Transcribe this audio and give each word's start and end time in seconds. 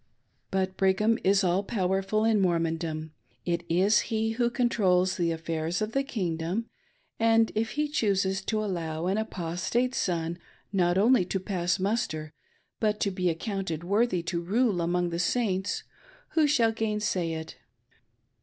But 0.49 0.77
Brigham 0.77 1.19
is 1.23 1.43
aU 1.43 1.61
powerful 1.61 2.25
in 2.25 2.41
MprTOondom; 2.41 3.11
it 3.45 3.63
is 3.69 3.99
he 4.09 4.31
who 4.31 4.49
controls 4.49 5.15
the 5.15 5.29
affairs 5.31 5.79
of 5.79 5.91
the 5.91 6.03
"Kingdoni"; 6.03 6.65
and 7.19 7.51
if 7.53 7.73
he 7.73 7.87
chooses 7.87 8.41
to 8.45 8.63
allow 8.63 9.05
an 9.05 9.19
Apostate 9.19 9.93
son 9.93 10.39
not 10.73 10.97
only 10.97 11.23
to 11.25 11.39
.pass 11.39 11.77
muster 11.77 12.33
hu,t 12.81 12.97
to 12.99 13.11
be 13.11 13.29
accounted 13.29 13.83
worthy 13.83 14.23
to 14.23 14.41
rule 14.41 14.81
among 14.81 15.09
the 15.11 15.19
Saints, 15.19 15.83
who 16.29 16.47
shall 16.47 16.71
gainsay 16.71 17.33
it 17.33 17.57